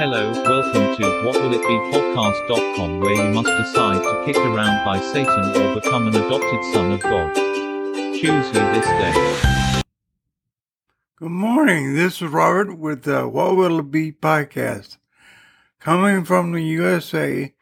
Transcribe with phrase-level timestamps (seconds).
[0.00, 4.82] Hello, welcome to What Will It Be Podcast.com, where you must decide to kick around
[4.82, 7.34] by Satan or become an adopted son of God.
[7.34, 9.82] Choose you this day.
[11.16, 11.94] Good morning.
[11.94, 14.96] This is Robert with the What Will It Be podcast.
[15.80, 17.52] Coming from the USA.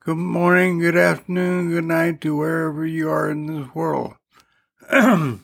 [0.00, 4.12] Good morning, good afternoon, good night to wherever you are in this world.
[4.90, 5.38] I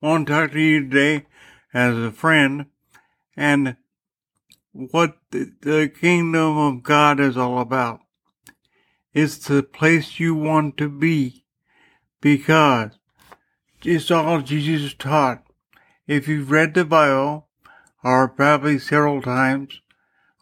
[0.00, 1.26] want to talk to you today
[1.74, 2.64] as a friend
[3.36, 3.76] and
[4.74, 8.00] what the, kingdom of God is all about.
[9.12, 11.44] It's the place you want to be
[12.20, 12.90] because
[13.84, 15.44] it's all Jesus taught.
[16.08, 17.46] If you've read the Bible,
[18.02, 19.80] or probably several times,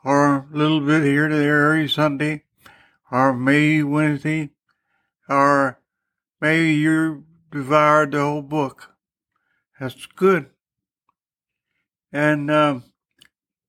[0.02, 2.44] or a little bit here to there every Sunday,
[3.10, 4.50] or maybe Wednesday,
[5.28, 5.78] or
[6.40, 8.94] maybe you devoured the whole book.
[9.78, 10.50] That's good.
[12.10, 12.84] And um,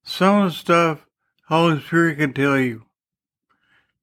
[0.03, 1.05] some of the stuff
[1.47, 2.85] Holy Spirit can tell you.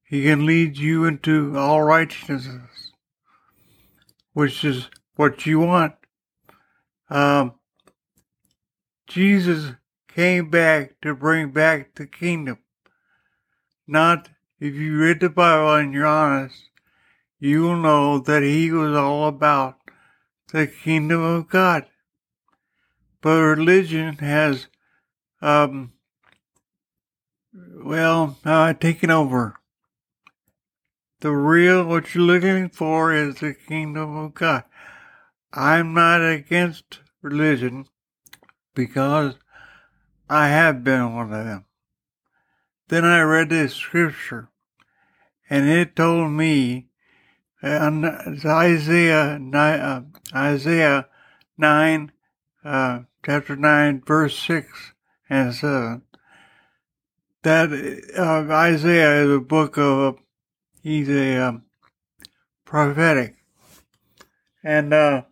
[0.03, 2.91] He can lead you into all righteousness,
[4.33, 5.93] which is what you want.
[7.09, 7.53] Um,
[9.07, 9.73] Jesus
[10.07, 12.59] came back to bring back the kingdom.
[13.87, 16.69] Not if you read the Bible and you're honest,
[17.39, 19.77] you will know that he was all about
[20.51, 21.85] the kingdom of God.
[23.21, 24.67] But religion has
[25.41, 25.93] um,
[27.53, 29.55] well, uh, taking over.
[31.21, 34.63] The real, what you're looking for is the kingdom of God.
[35.53, 37.85] I'm not against religion
[38.73, 39.35] because
[40.29, 41.65] I have been one of them.
[42.87, 44.49] Then I read this scripture
[45.49, 46.87] and it told me
[47.61, 47.91] uh,
[48.45, 50.01] Isaiah, uh,
[50.33, 51.07] Isaiah
[51.57, 52.11] 9,
[52.63, 54.93] uh, chapter 9, verse 6
[55.31, 56.01] and 7.
[57.43, 57.71] That
[58.17, 60.19] uh, Isaiah is a book of,
[60.83, 61.63] he's a um,
[62.65, 63.37] prophetic.
[64.61, 65.23] And uh,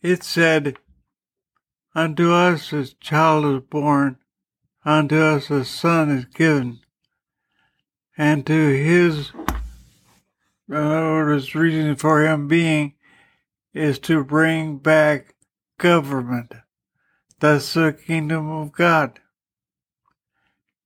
[0.00, 0.76] it said,
[1.96, 4.18] Unto us a child is born,
[4.84, 6.80] unto us a son is given,
[8.16, 9.32] and to his,
[10.68, 12.94] in words, reason for him being
[13.72, 15.34] is to bring back
[15.78, 16.52] government
[17.44, 19.20] that's the kingdom of God.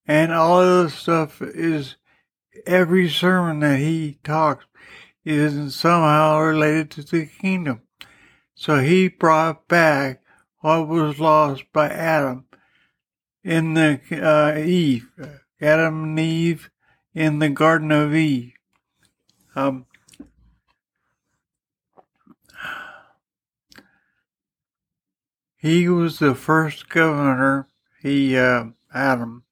[0.09, 1.95] And all of this stuff is
[2.67, 4.65] every sermon that he talks
[5.25, 7.83] is somehow related to the kingdom.
[8.57, 10.21] So he brought back
[10.59, 12.47] what was lost by Adam
[13.45, 15.09] in the uh, Eve,
[15.61, 16.71] Adam and Eve
[17.15, 18.55] in the Garden of Eve.
[19.55, 19.87] Um,
[25.59, 27.69] He was the first governor,
[28.01, 29.43] he, uh, Adam,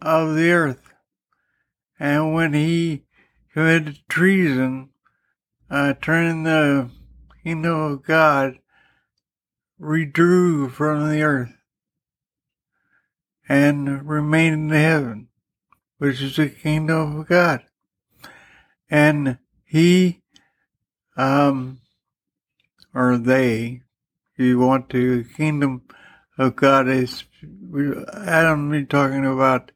[0.00, 0.92] of the earth.
[2.00, 3.04] And when he
[3.52, 4.88] committed treason,
[5.70, 6.90] uh, turning the
[7.44, 8.58] kingdom of God,
[9.78, 11.52] withdrew from the earth
[13.46, 15.28] and remained in heaven,
[15.98, 17.62] which is the kingdom of God.
[18.88, 20.22] And he,
[21.16, 21.81] um,
[22.94, 23.82] or they,
[24.36, 25.82] you want to, the kingdom
[26.38, 27.24] of God is,
[28.14, 29.72] Adam be talking about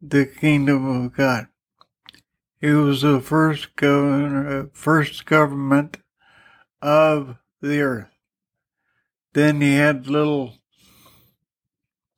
[0.00, 1.46] the kingdom of God.
[2.60, 5.98] He was the first governor, first government
[6.80, 8.08] of the earth.
[9.32, 10.54] Then he had little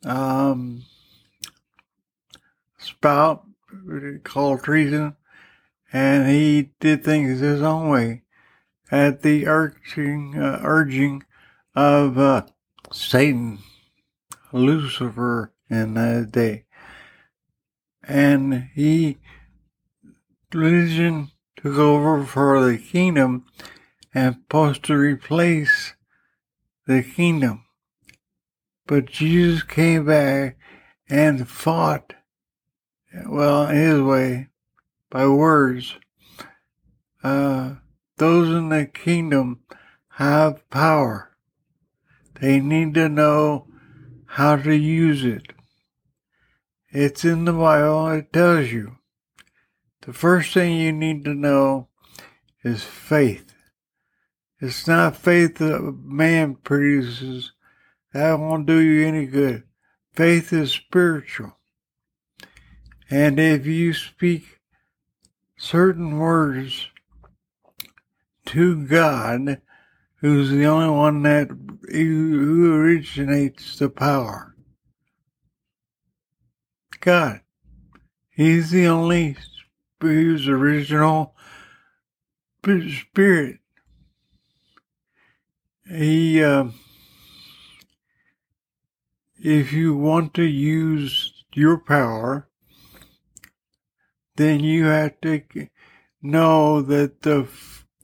[0.04, 0.84] um,
[2.78, 3.44] spout
[4.22, 5.16] called treason,
[5.92, 8.22] and he did things his own way
[8.90, 11.24] at the urging, uh, urging
[11.74, 12.46] of uh,
[12.92, 13.58] Satan,
[14.52, 16.64] Lucifer in that day.
[18.02, 19.18] And he,
[20.52, 23.44] religion took over for the kingdom
[24.14, 25.94] and supposed to replace
[26.86, 27.64] the kingdom.
[28.86, 30.56] But Jesus came back
[31.10, 32.14] and fought,
[33.26, 34.48] well, his way,
[35.10, 35.94] by words.
[37.22, 37.74] Uh,
[38.18, 39.60] those in the kingdom
[40.10, 41.36] have power.
[42.40, 43.66] They need to know
[44.26, 45.52] how to use it.
[46.90, 48.96] It's in the Bible, it tells you.
[50.02, 51.88] The first thing you need to know
[52.64, 53.54] is faith.
[54.60, 57.52] It's not faith that man produces.
[58.12, 59.64] That won't do you any good.
[60.12, 61.56] Faith is spiritual.
[63.10, 64.60] And if you speak
[65.56, 66.88] certain words
[68.48, 69.60] to God,
[70.16, 71.48] who's the only one that
[71.90, 74.54] who originates the power.
[77.00, 77.40] God.
[78.30, 79.36] He's the only
[80.00, 81.34] who's original
[82.64, 83.58] spirit.
[85.86, 86.68] He, uh,
[89.38, 92.48] if you want to use your power,
[94.36, 95.42] then you have to
[96.22, 97.48] know that the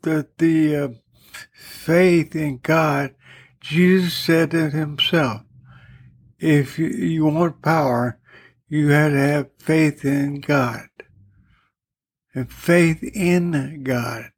[0.05, 0.89] that the uh,
[1.53, 3.15] faith in God,
[3.61, 5.43] Jesus said it himself.
[6.39, 8.19] If you, want power,
[8.69, 10.89] you have to have faith in God.
[12.35, 14.33] And faith in God,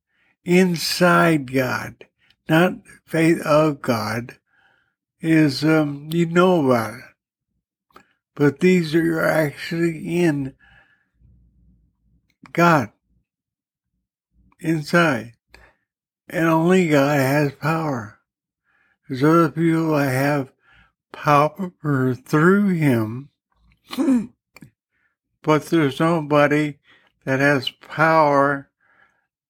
[0.45, 2.05] inside God,
[2.49, 2.75] not
[3.07, 4.37] faith of God,
[5.21, 8.03] is um, you know about it.
[8.35, 10.55] But these are actually in
[12.53, 12.91] God,
[14.61, 15.36] inside.
[16.29, 18.19] And only God has power.
[19.09, 20.53] There's other people that have
[21.13, 23.31] power through Him,
[25.43, 26.79] but there's nobody
[27.25, 28.69] that has power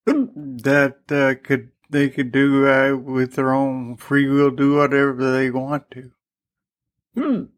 [0.05, 5.51] that uh, could they could do uh, with their own free will, do whatever they
[5.51, 7.49] want to.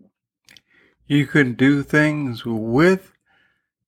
[1.07, 3.13] You can do things with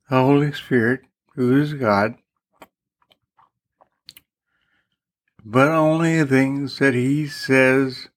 [0.09, 1.03] the Holy Spirit,
[1.35, 2.15] who is God,
[5.45, 8.09] but only things that He says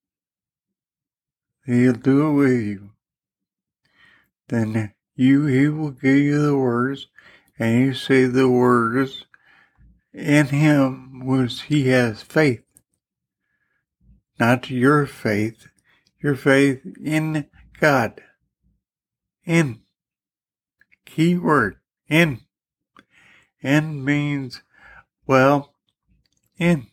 [1.65, 2.89] He'll do it with you.
[4.49, 7.07] Then you, He will give you the words,
[7.57, 9.25] and you say the words
[10.13, 12.63] in Him was He has faith.
[14.39, 15.67] Not your faith,
[16.21, 17.45] your faith in
[17.79, 18.21] God.
[19.45, 19.81] In.
[21.05, 21.77] Key word.
[22.09, 22.41] In.
[23.61, 24.61] In means,
[25.27, 25.73] well,
[26.57, 26.87] in.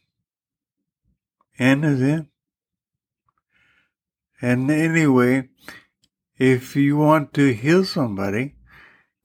[1.61, 2.29] In.
[4.41, 5.51] And anyway,
[6.39, 8.55] if you want to heal somebody,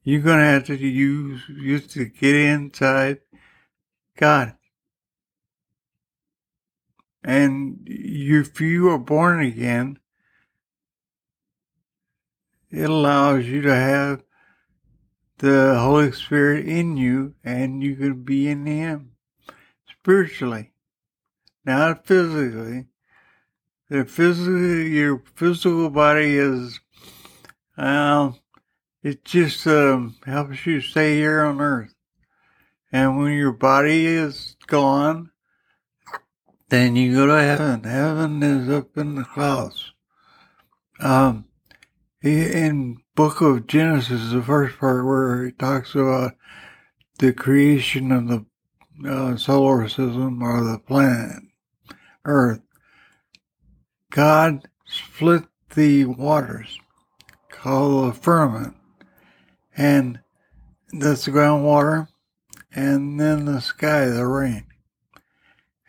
[0.04, 3.20] you're going to have to use, use to get inside
[4.18, 4.56] God.
[7.24, 10.00] And if you are born again,
[12.70, 14.24] it allows you to have
[15.38, 19.12] the Holy Spirit in you and you can be in Him
[19.90, 20.74] spiritually,
[21.66, 22.86] not physically.
[23.90, 26.80] The physical, your physical body is,
[27.78, 28.40] well,
[29.04, 31.94] it just um, helps you stay here on earth.
[32.92, 35.32] And when your body is gone,
[36.70, 37.84] then you go to heaven.
[37.84, 39.94] Heaven is up in the clouds.
[41.00, 41.46] Um,
[42.24, 46.34] in book of Genesis, the first part where it talks about
[47.20, 48.46] the creation of the
[49.08, 51.44] uh, solar system or the planet
[52.25, 52.62] Earth,
[54.10, 55.44] God split
[55.75, 56.80] the waters
[57.50, 58.75] called the firmament,
[59.77, 60.19] and
[60.92, 62.07] that's the groundwater,
[62.74, 64.66] and then the sky, the rain.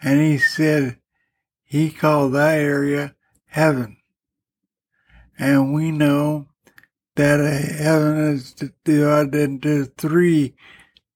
[0.03, 0.99] And he said
[1.65, 3.15] he called that area
[3.47, 3.97] heaven.
[5.39, 6.47] And we know
[7.17, 8.53] that heaven is
[8.85, 10.55] divided into three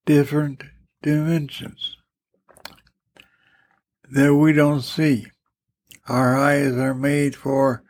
[0.07, 0.65] different
[1.03, 1.97] dimensions
[4.11, 5.27] that we don't see.
[6.09, 7.85] Our eyes are made for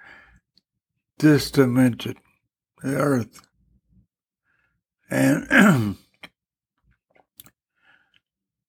[1.18, 2.16] this dimension,
[2.82, 3.40] the earth.
[5.10, 5.96] And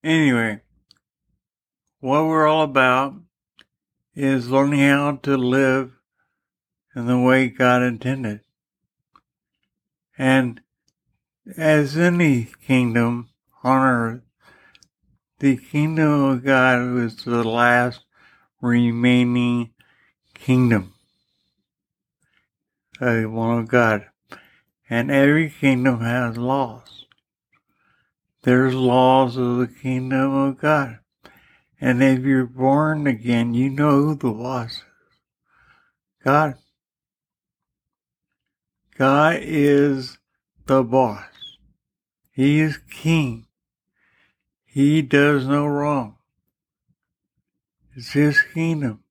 [0.04, 0.62] anyway,
[2.00, 3.16] what we're all about
[4.16, 5.92] is learning how to live
[6.96, 8.42] in the way God intended.
[10.18, 10.62] And
[11.58, 13.30] as any kingdom
[13.64, 14.22] on earth,
[15.42, 18.02] the kingdom of God is the last
[18.62, 19.72] remaining
[20.36, 20.94] kingdom,
[23.00, 24.06] the one of God.
[24.88, 27.06] And every kingdom has laws.
[28.44, 31.00] There's laws of the kingdom of God.
[31.80, 34.84] And if you're born again, you know who the boss is.
[36.24, 36.54] God.
[38.96, 40.20] God is
[40.68, 41.26] the boss.
[42.32, 43.48] He is king.
[44.74, 46.16] He does no wrong.
[47.94, 49.04] It's his kingdom.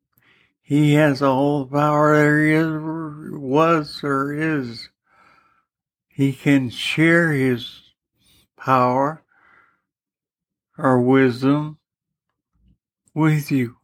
[0.62, 4.88] He has all the power there is, was or is.
[6.08, 7.82] He can share his
[8.56, 9.22] power
[10.78, 11.76] or wisdom
[13.12, 13.76] with you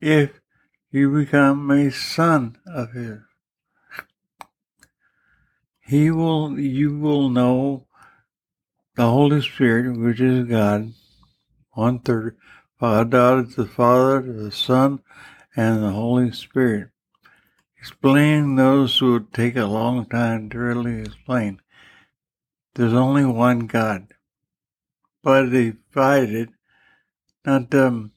[0.00, 0.40] if
[0.90, 3.20] you become a son of his.
[5.78, 7.86] He will, you will know
[8.94, 10.92] the Holy Spirit, which is God,
[11.72, 12.36] one third,
[12.78, 15.00] God is the Father, the Son,
[15.56, 16.88] and the Holy Spirit.
[17.78, 21.60] explaining those would take a long time to really explain.
[22.74, 24.14] There's only one God,
[25.22, 26.50] but divided,
[27.44, 28.12] not um,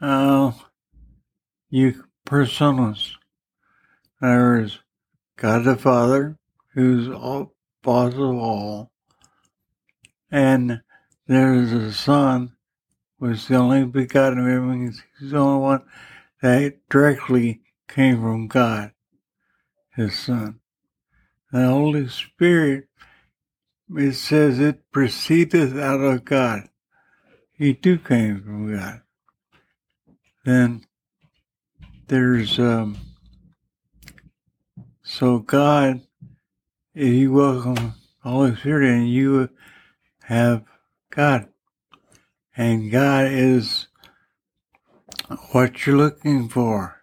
[0.00, 0.52] uh,
[1.68, 3.12] you personas.
[4.20, 4.80] There's
[5.36, 6.36] God the Father,
[6.74, 8.89] who's all boss of all,
[10.30, 10.82] and
[11.26, 12.52] there's the Son,
[13.18, 14.86] was the only begotten of him.
[14.86, 15.82] He's the only one
[16.42, 18.92] that directly came from God,
[19.94, 20.60] his Son.
[21.52, 22.88] The Holy Spirit,
[23.96, 26.68] it says it proceedeth out of God.
[27.52, 29.02] He too came from God.
[30.44, 30.86] Then
[32.06, 32.96] there's um
[35.02, 36.00] so God
[36.94, 39.48] if you welcome Holy Spirit and you
[40.30, 40.62] have
[41.10, 41.48] God.
[42.56, 43.88] And God is
[45.50, 47.02] what you're looking for.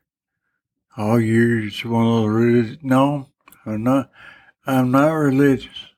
[0.98, 2.78] Oh, you're just one of those religious.
[2.82, 3.28] No,
[3.66, 4.10] I'm not.
[4.66, 5.92] I'm not religious.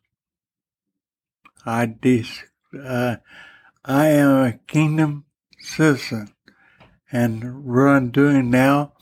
[1.65, 2.43] I dis.
[2.73, 3.17] Uh,
[3.85, 5.25] I am a kingdom
[5.59, 6.33] citizen,
[7.11, 8.93] and what I'm doing now,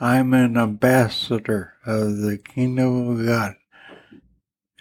[0.00, 3.56] I'm an ambassador of the kingdom of God.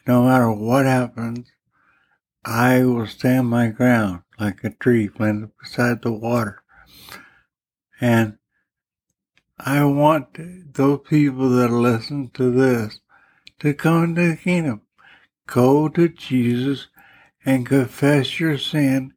[0.07, 1.47] No matter what happens,
[2.47, 6.61] I will stand my ground like a tree planted beside the water.
[7.99, 8.37] And
[9.57, 12.99] I want those people that listen to this
[13.59, 14.81] to come into the kingdom.
[15.47, 16.87] Go to Jesus
[17.45, 19.13] and confess your sin,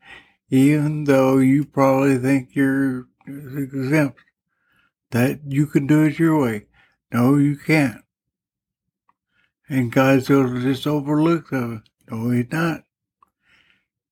[0.48, 4.20] even though you probably think you're exempt,
[5.10, 6.66] that you can do it your way.
[7.12, 8.02] No, you can't.
[9.68, 11.84] And God's going to just overlook them.
[12.10, 12.84] No, He's not.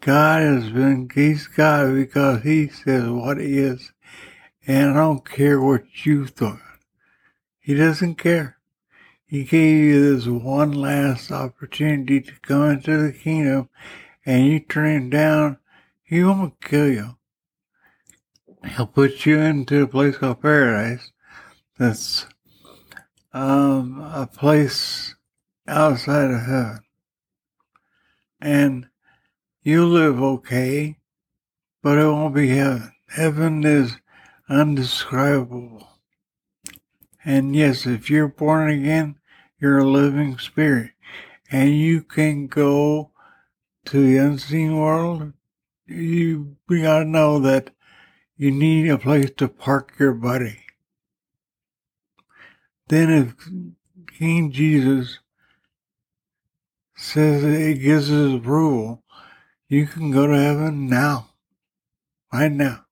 [0.06, 3.92] God has been, He's God because He says what He is.
[4.64, 6.60] And I don't care what you thought.
[7.58, 8.56] He doesn't care.
[9.24, 13.68] He gave you this one last opportunity to come into the kingdom
[14.24, 15.58] and you turn him down,
[16.04, 17.16] he won't kill you.
[18.64, 21.10] He'll put you into a place called paradise.
[21.78, 22.26] That's
[23.32, 25.16] um, a place
[25.66, 26.80] outside of heaven.
[28.40, 28.86] And
[29.66, 30.96] you live okay,
[31.82, 32.92] but it won't be heaven.
[33.08, 33.96] Heaven is
[34.48, 35.88] undescribable.
[37.24, 39.16] And yes, if you're born again,
[39.60, 40.92] you're a living spirit.
[41.50, 43.10] And you can go
[43.86, 45.32] to the unseen world.
[45.88, 47.70] You gotta know that
[48.36, 50.60] you need a place to park your body.
[52.86, 55.18] Then if King Jesus
[56.94, 59.02] says it gives his approval,
[59.68, 61.30] you can go to heaven now.
[62.32, 62.86] Right now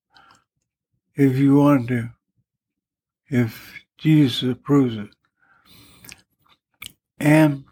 [1.17, 2.11] if you want to,
[3.29, 5.11] if Jesus approves it.
[7.19, 7.65] And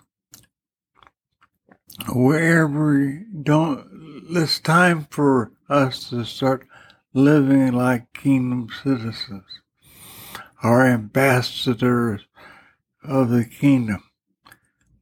[2.09, 6.67] wherever don't, it's time for us to start
[7.13, 9.45] living like kingdom citizens,
[10.63, 12.27] our ambassadors
[13.03, 14.03] of the kingdom.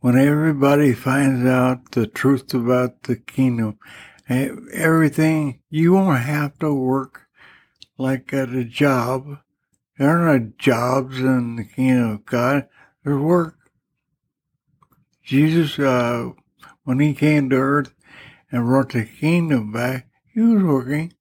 [0.01, 3.79] When everybody finds out the truth about the kingdom,
[4.31, 7.27] everything, you won't have to work
[7.99, 9.41] like at a job.
[9.99, 12.67] There are no jobs in the kingdom of God.
[13.05, 13.59] There's work.
[15.23, 16.31] Jesus, uh,
[16.85, 17.93] when he came to earth
[18.51, 21.13] and brought the kingdom back, he was working.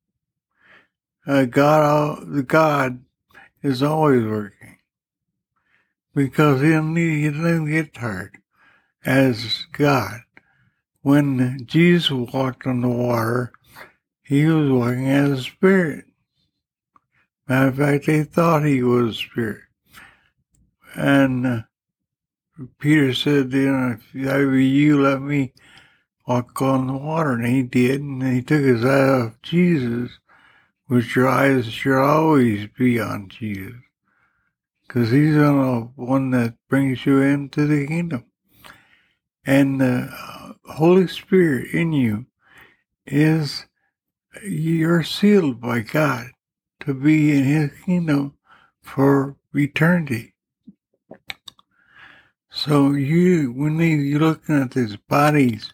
[1.28, 3.04] Uh, God, God
[3.62, 4.78] is always working
[6.16, 8.38] because he didn't get tired
[9.06, 10.22] as God.
[11.02, 13.52] When Jesus walked on the water,
[14.24, 16.06] he was walking as a spirit.
[17.48, 19.62] Matter of fact, they thought he was a spirit.
[20.96, 21.62] And uh,
[22.80, 25.54] Peter said, you know, if I were you, let me
[26.28, 27.34] walk on the water.
[27.34, 28.02] And he did.
[28.02, 30.12] And he took his eye off Jesus,
[30.88, 33.76] which your eyes should always be on Jesus.
[34.88, 38.26] Because he's the one that brings you into the kingdom.
[39.50, 42.28] And the uh, Holy Spirit in you
[43.08, 43.66] is,
[44.44, 46.28] you're sealed by God
[46.82, 48.36] to be in his kingdom
[48.84, 50.36] for eternity.
[52.52, 55.74] So you, when you're looking at these bodies,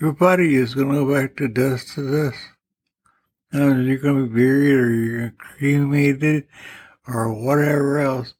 [0.00, 2.38] your body is going to go back to dust to dust.
[3.50, 6.46] Now, you're going to be buried or you're cremated
[7.08, 8.34] or whatever else.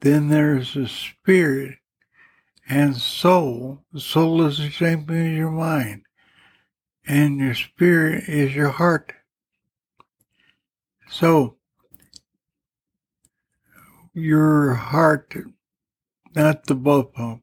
[0.00, 1.78] Then there's a spirit
[2.68, 3.84] and soul.
[3.92, 6.02] The soul is the same thing as your mind.
[7.06, 9.12] And your spirit is your heart.
[11.08, 11.56] So,
[14.12, 15.34] your heart
[16.36, 17.42] not the blood pump,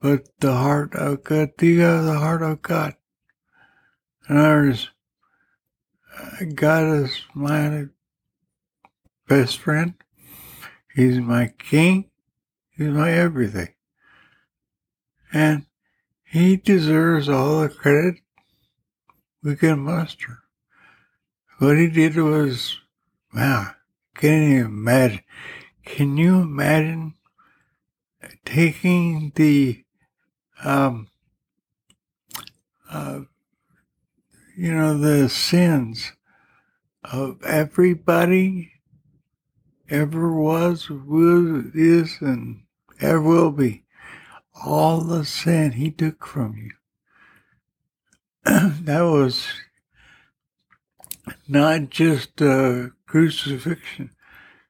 [0.00, 1.50] but the heart of God.
[1.58, 2.94] Have uh, the heart of God.
[4.28, 4.90] In other words,
[6.54, 7.86] God is my
[9.28, 9.94] best friend.
[10.94, 12.10] He's my king.
[12.70, 13.75] He's my everything.
[15.36, 15.66] And
[16.24, 18.14] he deserves all the credit
[19.42, 20.38] we can muster.
[21.58, 22.80] What he did was,
[23.34, 23.72] wow,
[24.14, 25.20] can't even imagine.
[25.84, 27.16] Can you imagine
[28.46, 29.84] taking the,
[30.64, 31.08] um,
[32.90, 33.20] uh,
[34.56, 36.12] you know, the sins
[37.04, 38.72] of everybody
[39.90, 42.62] ever was, will, is, and
[43.02, 43.82] ever will be.
[44.64, 46.70] All the sin he took from you.
[48.44, 49.46] that was
[51.48, 52.36] not just
[53.06, 54.10] crucifixion.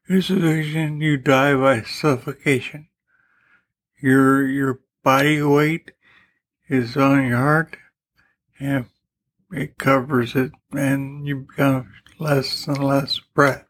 [0.05, 2.87] Crucifixion, you die by suffocation.
[4.01, 5.91] Your your body weight
[6.69, 7.77] is on your heart,
[8.59, 8.85] and
[9.51, 13.65] it covers it, and you become less and less breath.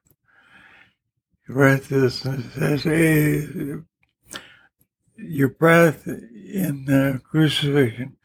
[1.47, 3.83] breath is, is, is
[5.17, 8.17] your breath in the crucifixion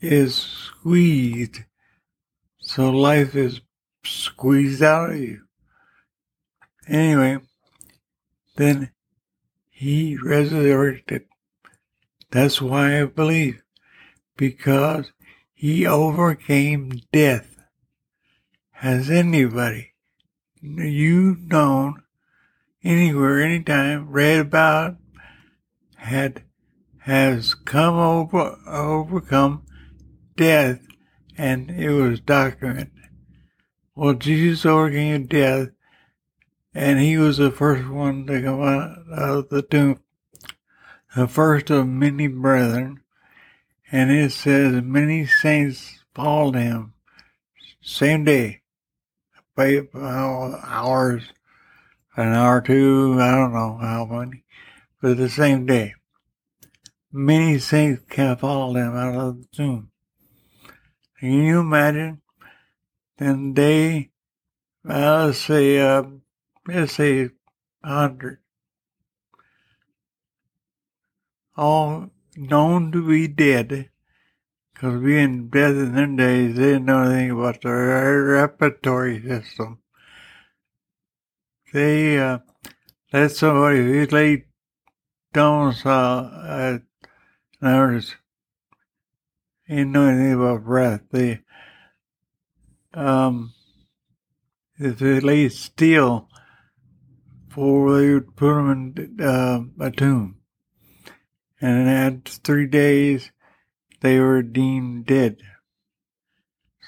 [0.00, 1.60] is squeezed,
[2.58, 3.60] so life is
[4.04, 5.42] squeezed out of you.
[6.88, 7.38] Anyway,
[8.56, 8.90] then
[9.70, 11.24] he resurrected.
[12.30, 13.62] That's why I believe,
[14.36, 15.12] because
[15.54, 17.56] he overcame death.
[18.70, 19.94] Has anybody
[20.60, 22.02] you known
[22.84, 24.96] anywhere, anytime, read about,
[26.06, 26.42] had
[26.98, 29.64] has come over overcome
[30.36, 30.80] death
[31.38, 32.90] and it was documented.
[33.94, 35.68] Well Jesus overcame death
[36.74, 40.00] and he was the first one to come out of the tomb.
[41.14, 43.00] The first of many brethren
[43.92, 46.94] and it says many saints followed him
[47.86, 48.62] same day,
[49.54, 51.22] by hours,
[52.16, 54.42] an hour or two, I don't know how many,
[55.00, 55.94] but the same day.
[57.12, 59.90] Many saints can follow them out of the tomb.
[61.18, 62.20] Can you imagine?
[63.16, 64.10] Then they,
[64.88, 66.02] uh, let's say, uh,
[66.66, 67.30] let's say,
[67.82, 68.38] hundred,
[71.56, 73.88] all known to be dead,
[74.74, 79.78] because being dead in them days, they didn't know anything about the respiratory system.
[81.72, 82.40] They uh,
[83.12, 84.45] let somebody who laid
[87.62, 88.16] in other words,
[89.68, 91.02] didn't know anything about breath.
[91.10, 91.40] They,
[92.94, 93.52] um,
[94.78, 96.28] if they lay still,
[97.48, 100.36] for they would put them in uh, a tomb
[101.60, 103.30] and at three days
[104.00, 105.38] they were deemed dead.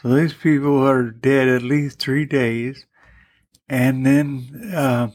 [0.01, 2.87] So these people are dead at least three days,
[3.69, 5.09] and then uh,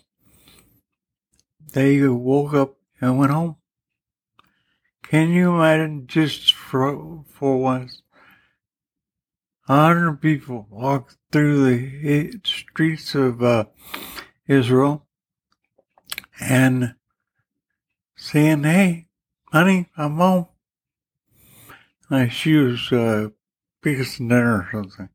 [1.74, 3.58] they woke up and went home.
[5.04, 8.02] Can you imagine just for for once?
[9.68, 13.66] A hundred people walked through the streets of uh,
[14.48, 15.06] Israel
[16.40, 16.96] and
[18.16, 19.08] saying, "Hey,
[19.52, 20.48] honey, I'm home.
[22.10, 23.30] Like she was uh,
[23.82, 25.10] fixing dinner or something.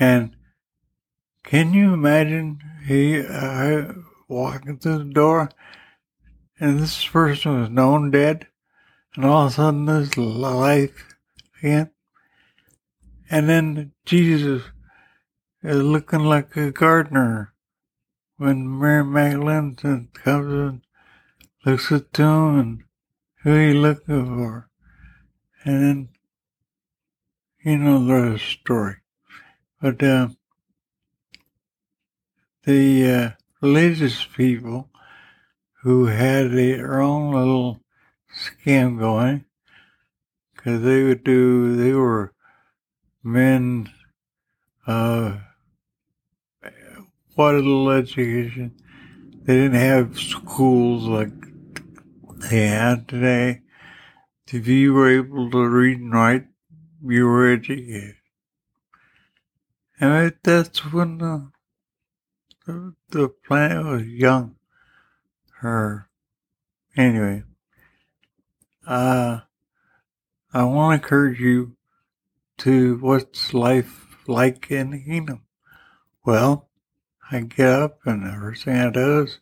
[0.00, 0.34] And
[1.44, 3.92] can you imagine he uh,
[4.26, 5.50] walking through the door
[6.64, 8.46] and this person was known dead
[9.14, 11.14] and all of a sudden there's life
[11.58, 11.90] again?
[13.28, 14.62] And then Jesus
[15.62, 17.52] is looking like a gardener
[18.38, 20.80] when Mary Magdalene comes and
[21.66, 22.84] looks at him and
[23.42, 24.70] who you looking for?
[25.64, 26.08] And then,
[27.62, 28.96] you know the story.
[29.82, 30.28] But uh,
[32.64, 34.88] the uh, religious people
[35.84, 37.78] who had their own little
[38.34, 39.44] scam going,
[40.56, 42.32] because they would do, they were
[43.22, 43.90] men,
[44.86, 45.36] uh,
[47.34, 48.74] what little education.
[49.42, 51.32] They didn't have schools like
[52.50, 53.60] they had today.
[54.46, 56.46] If you were able to read and write,
[57.06, 58.14] you were educated.
[60.00, 61.50] And that's when the,
[62.66, 64.56] the, the planet was young.
[65.64, 66.10] Her.
[66.94, 67.42] Anyway,
[68.86, 69.40] uh,
[70.52, 71.76] I want to encourage you
[72.58, 75.44] to what's life like in the kingdom.
[76.22, 76.68] Well,
[77.32, 79.40] I get up and the first thing I do is,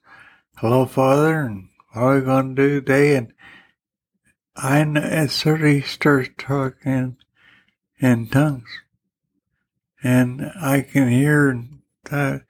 [0.59, 3.17] hello, Father, and what are we going to do today?
[3.17, 3.33] And
[4.55, 7.17] I and suddenly starts talking
[7.99, 8.71] in tongues.
[10.05, 11.61] And I can hear
[12.11, 12.43] that,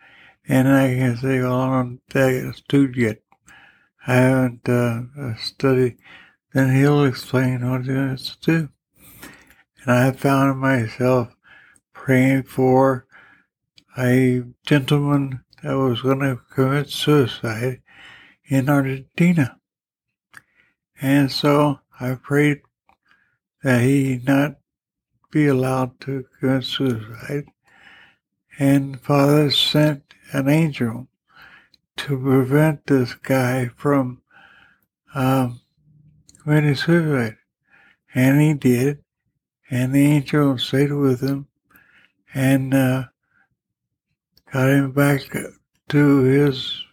[0.47, 3.23] and I can say, well, I don't think it's too yet.
[4.07, 5.99] I haven't uh, studied.
[6.53, 8.69] Then he'll explain what he wants to do.
[9.83, 11.35] And I found myself
[11.93, 13.07] praying for
[13.97, 17.81] a gentleman that was going to commit suicide
[18.47, 19.59] in Argentina.
[21.01, 22.62] And so I prayed
[23.62, 24.57] that he not
[25.31, 27.47] be allowed to commit suicide.
[28.59, 31.09] And Father sent an angel
[31.97, 34.23] to prevent this guy from
[35.15, 35.61] um,
[36.43, 37.37] committing suicide.
[38.15, 39.03] And he did.
[39.71, 41.49] And the angel stayed with him
[42.35, 43.05] and uh,
[44.53, 45.23] got him back
[45.89, 46.85] to his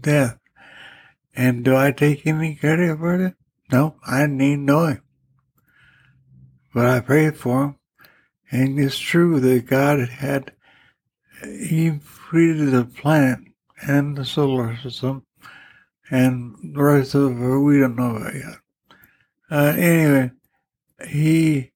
[0.00, 0.38] death.
[1.34, 3.34] And do I take any credit for it?
[3.70, 5.02] No, I even know him.
[6.74, 7.76] But I prayed for him.
[8.50, 10.52] And it's true that God had,
[11.42, 13.38] He created the planet
[13.86, 15.24] and the solar system
[16.10, 18.58] and the rest of it, we don't know about yet.
[19.48, 20.30] Uh, anyway,
[21.08, 21.70] He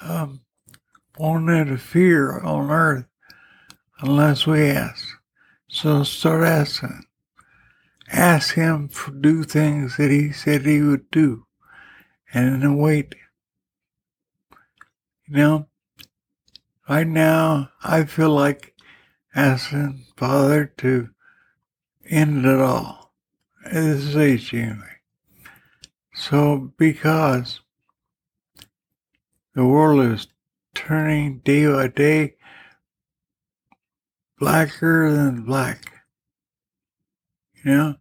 [0.00, 0.40] um,
[1.18, 3.06] won't interfere on earth
[4.00, 5.06] unless we ask.
[5.68, 7.04] So start asking.
[8.10, 11.44] Ask him to do things that he said he would do
[12.32, 13.14] and then wait.
[15.28, 15.68] You know,
[16.88, 18.75] right now I feel like
[19.36, 21.10] asking Father to
[22.08, 23.12] end it all
[23.70, 24.96] this age anyway.
[26.14, 27.60] So because
[29.54, 30.26] the world is
[30.74, 32.36] turning day by day
[34.38, 35.92] blacker than black.
[37.64, 37.94] You know,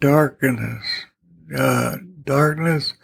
[0.00, 0.84] darkness,
[1.56, 2.94] uh, darkness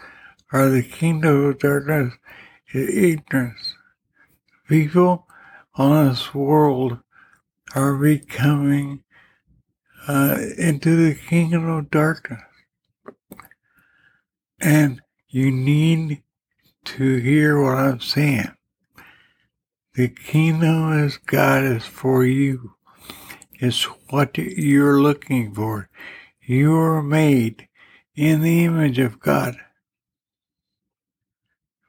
[0.53, 2.15] or the kingdom of darkness
[2.73, 3.75] is ignorance.
[4.69, 5.27] People
[5.75, 6.99] on this world
[7.75, 9.03] are becoming
[10.07, 12.41] uh, into the kingdom of darkness.
[14.61, 16.23] And you need
[16.85, 18.53] to hear what I'm saying.
[19.95, 22.75] The kingdom of God is for you.
[23.55, 25.91] It's what you're looking for.
[26.41, 27.69] You are made
[28.15, 29.57] in the image of God.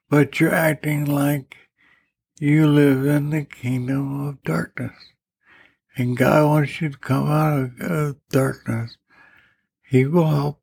[0.10, 1.56] But you're acting like
[2.40, 4.94] you live in the kingdom of darkness.
[6.00, 8.98] And God wants you to come out of, darkness.
[9.84, 10.62] He will help.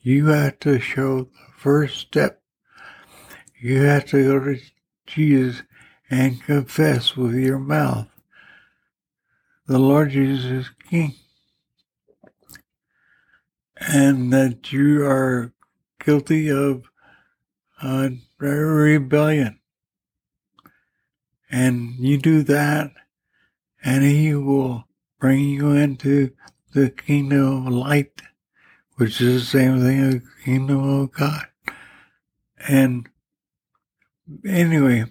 [0.00, 2.40] You have to show the first step
[3.64, 4.60] you have to go to
[5.06, 5.62] Jesus
[6.10, 8.08] and confess with your mouth
[9.66, 11.14] the Lord Jesus is King.
[13.76, 15.52] And that you are
[16.04, 16.84] guilty of
[17.80, 19.58] uh, rebellion.
[21.50, 22.92] And you do that,
[23.84, 24.84] and He will
[25.20, 26.32] bring you into
[26.72, 28.22] the kingdom of light,
[28.96, 31.46] which is the same thing as the kingdom of God.
[32.66, 33.08] And
[34.46, 35.04] anyway,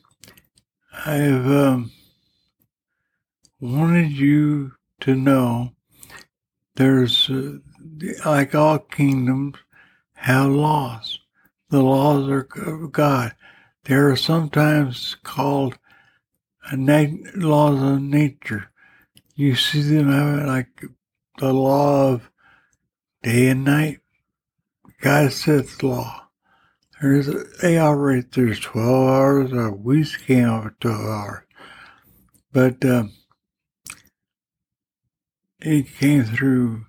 [1.06, 1.92] I've um,
[3.60, 5.72] wanted you to know
[6.76, 7.58] there's, uh,
[8.26, 9.56] like all kingdoms,
[10.14, 11.20] have laws.
[11.70, 13.36] The laws are of God.
[13.84, 15.78] They are sometimes called
[17.36, 18.72] laws of nature.
[19.36, 20.84] You see them having like
[21.40, 22.30] the law of
[23.22, 24.00] day and night.
[25.02, 26.28] God sets law.
[27.02, 30.04] There's, a they operate, there's 12 hours, or we
[30.46, 31.44] up at 12 hours.
[32.54, 33.12] But um,
[35.60, 36.86] it came through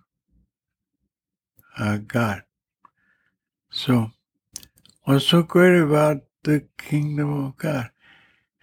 [1.78, 2.44] uh, God.
[3.70, 4.10] So,
[5.02, 7.90] what's so great about the kingdom of God?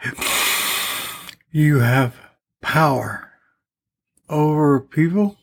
[1.54, 2.16] You have
[2.62, 3.30] power
[4.30, 5.38] over people.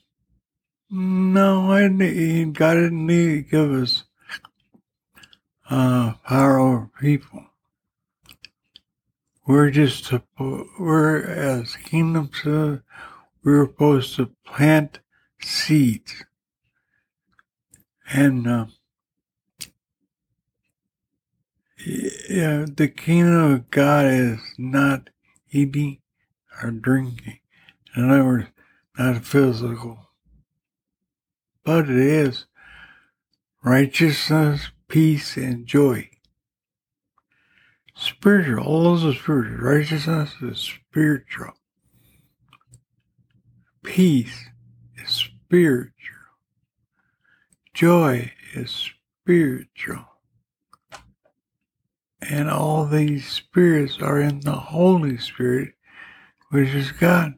[0.91, 4.05] No, I didn't, God didn't need to give us
[5.69, 7.45] uh, power over people.
[9.47, 10.11] We're just,
[10.79, 12.79] we're as kingdoms, uh,
[13.45, 15.01] we're supposed to plant
[15.43, 16.25] seeds.
[18.11, 18.67] And, uh,
[21.87, 25.11] yeah, the kingdom of God is not
[25.51, 25.99] eating
[26.63, 27.39] or drinking.
[27.97, 28.47] In other words,
[28.99, 29.99] not physical.
[31.65, 32.47] But it is
[33.63, 36.11] righteousness, peace, and joy.
[37.95, 39.59] Spiritual, all those are spiritual.
[39.59, 41.53] Righteousness is spiritual.
[43.83, 44.47] Peace
[44.97, 45.93] is spiritual.
[47.75, 48.91] Joy is
[49.25, 50.05] spiritual.
[52.21, 55.75] And all these spirits are in the Holy Spirit,
[56.51, 57.35] which is God.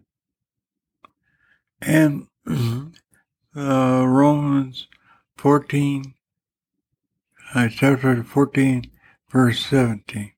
[1.83, 4.89] And uh, Romans
[5.37, 6.15] 14,
[7.55, 8.91] uh, chapter 14,
[9.31, 10.33] verse 17,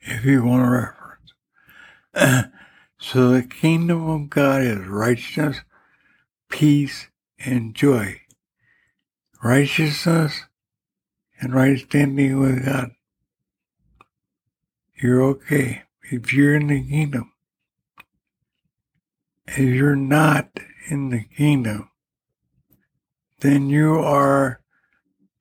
[0.00, 2.52] if you want a reference.
[2.98, 5.60] so the kingdom of God is righteousness,
[6.48, 8.20] peace, and joy.
[9.42, 10.44] Righteousness
[11.40, 12.90] and right standing with God.
[15.04, 17.30] You're okay if you're in the kingdom.
[19.46, 20.48] If you're not
[20.88, 21.90] in the kingdom,
[23.40, 24.62] then you are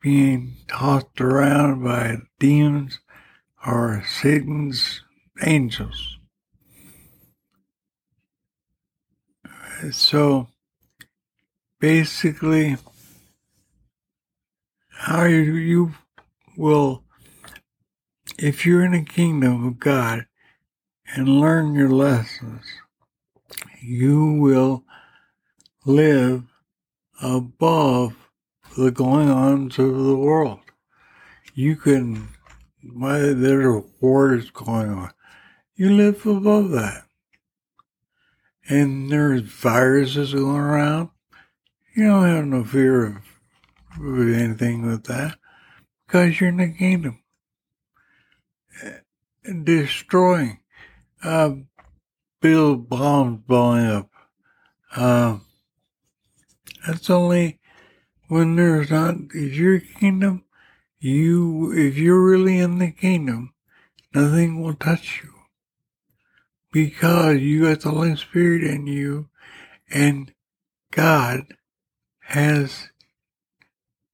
[0.02, 3.00] being tossed around by demons
[3.66, 5.02] or Satan's
[5.42, 6.18] angels.
[9.92, 10.50] So
[11.80, 12.76] basically,
[14.90, 15.94] how you,
[16.58, 17.03] will,
[18.38, 20.26] if you're in the kingdom of God
[21.16, 22.64] and learn your lessons,
[23.82, 24.84] you will
[25.86, 26.44] live
[27.22, 28.16] above
[28.78, 30.60] the going ons of the world.
[31.54, 32.30] You can,
[32.94, 35.12] whether there are wars going on,
[35.76, 37.04] you live above that.
[38.70, 41.10] And there's viruses going around.
[41.96, 43.16] You don't have no fear of,
[44.00, 45.38] of anything with that
[46.08, 47.23] because you're in the kingdom.
[49.64, 50.60] Destroying,
[51.24, 51.56] uh,
[52.42, 54.10] build bombs blowing up.
[54.96, 55.40] Uh,
[56.86, 57.60] that's only
[58.28, 60.44] when there's not, if your kingdom,
[61.00, 63.54] you, if you're really in the kingdom,
[64.14, 65.34] nothing will touch you.
[66.72, 69.30] Because you got the Holy Spirit in you
[69.92, 70.34] and
[70.92, 71.56] God
[72.22, 72.90] has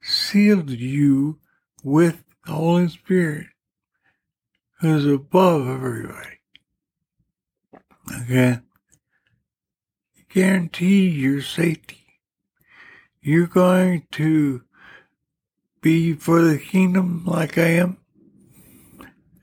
[0.02, 1.40] sealed you
[1.84, 3.48] with the Holy Spirit
[4.80, 6.40] who's above everybody.
[8.22, 8.60] Okay?
[10.30, 12.06] Guarantee your safety.
[13.22, 14.64] You're going to
[15.82, 17.98] be for the kingdom like I am.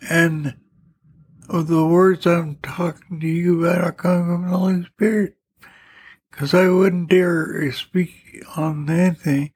[0.09, 0.57] And
[1.49, 5.37] of the words I'm talking to you about are coming from the Holy Spirit.
[6.31, 9.53] Because I wouldn't dare speak on anything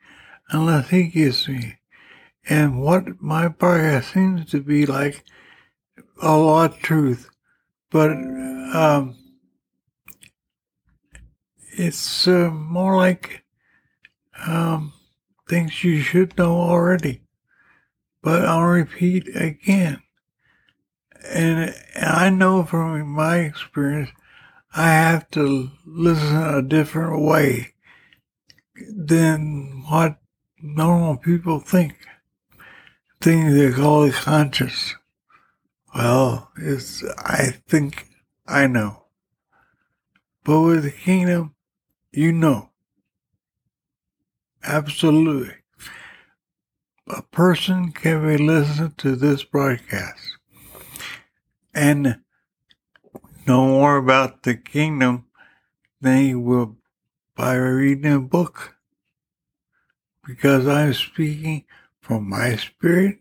[0.50, 1.78] unless He gives me.
[2.48, 5.24] And what my podcast seems to be like
[6.22, 7.28] a lot of truth.
[7.90, 9.16] But um,
[11.72, 13.44] it's uh, more like
[14.46, 14.92] um,
[15.48, 17.22] things you should know already.
[18.22, 20.02] But I'll repeat again.
[21.28, 24.10] And I know from my experience,
[24.74, 27.74] I have to listen a different way
[28.94, 30.18] than what
[30.62, 31.96] normal people think.
[33.20, 34.94] Things they call the conscious.
[35.94, 38.08] Well, it's, I think
[38.46, 39.04] I know.
[40.44, 41.54] But with the kingdom,
[42.12, 42.70] you know.
[44.64, 45.54] Absolutely.
[47.08, 50.38] A person can be listening to this broadcast
[51.74, 52.20] and
[53.46, 55.26] know more about the kingdom
[56.00, 56.76] than will
[57.36, 58.76] by reading a book.
[60.26, 61.64] Because I'm speaking
[62.00, 63.18] from my spirit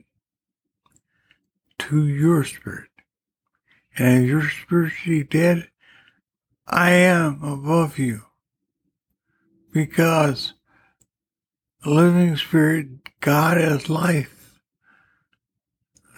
[1.80, 2.90] to your spirit.
[3.98, 5.70] And if you're spiritually dead,
[6.68, 8.22] I am above you.
[9.72, 10.54] Because
[11.86, 12.88] living spirit,
[13.20, 14.60] God is life.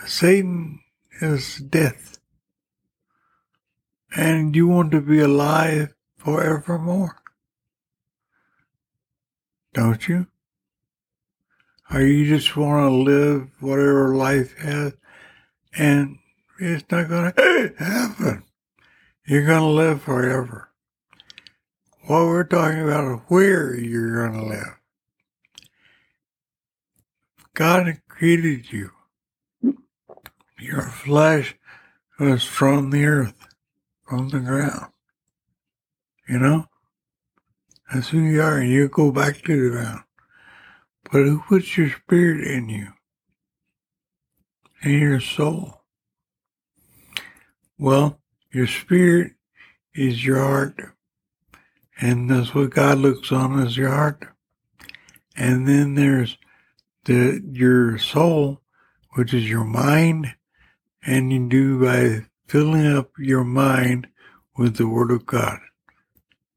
[0.06, 0.80] Satan
[1.22, 2.20] is death.
[4.16, 7.22] And you want to be alive forevermore.
[9.74, 10.28] Don't you?
[11.90, 14.94] Or you just want to live whatever life has
[15.78, 16.18] and
[16.60, 18.44] it's not going to happen.
[19.26, 20.70] You're going to live forever.
[22.06, 24.78] What we're talking about is where you're going to live.
[27.54, 28.92] God created you.
[30.60, 31.56] Your flesh
[32.20, 33.48] was from the earth,
[34.08, 34.92] from the ground.
[36.28, 36.66] You know?
[37.94, 40.04] That's who you are, and you go back to the ground.
[41.04, 42.94] But who puts your spirit in you?
[44.84, 45.82] In your soul?
[47.78, 48.20] Well,
[48.52, 49.34] your spirit
[49.94, 50.76] is your heart.
[52.00, 54.26] And that's what God looks on as your heart.
[55.36, 56.38] And then there's
[57.06, 58.62] the your soul,
[59.12, 60.34] which is your mind,
[61.04, 64.08] and you do by filling up your mind
[64.58, 65.60] with the Word of God.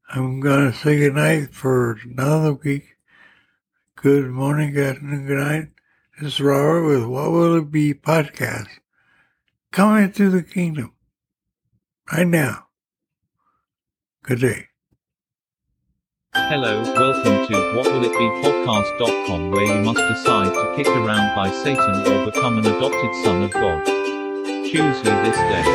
[0.09, 2.95] I'm gonna say goodnight for another week.
[3.95, 5.74] Good morning, good afternoon, good night.
[6.17, 8.69] This is Robert with What Will It Be podcast.
[9.73, 10.93] Coming to the kingdom.
[12.09, 12.67] Right now.
[14.23, 14.67] Good day.
[16.33, 21.35] Hello, welcome to What Will It Be Podcast.com, where you must decide to kick around
[21.35, 23.85] by Satan or become an adopted son of God.
[23.85, 25.65] Choose you this day.